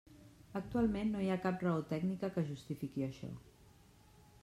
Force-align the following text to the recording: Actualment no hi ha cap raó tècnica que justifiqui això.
Actualment 0.59 1.11
no 1.15 1.21
hi 1.25 1.29
ha 1.33 1.37
cap 1.45 1.67
raó 1.67 1.85
tècnica 1.93 2.33
que 2.39 2.47
justifiqui 2.51 3.09
això. 3.11 3.33